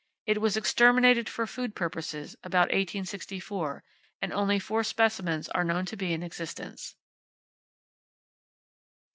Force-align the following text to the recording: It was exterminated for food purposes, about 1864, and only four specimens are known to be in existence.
It 0.25 0.41
was 0.41 0.57
exterminated 0.57 1.29
for 1.29 1.45
food 1.45 1.75
purposes, 1.75 2.35
about 2.43 2.69
1864, 2.69 3.83
and 4.23 4.33
only 4.33 4.57
four 4.57 4.83
specimens 4.83 5.47
are 5.49 5.63
known 5.63 5.85
to 5.85 5.95
be 5.95 6.11
in 6.11 6.23
existence. 6.23 6.95